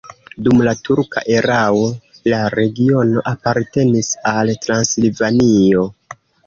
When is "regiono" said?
2.57-3.27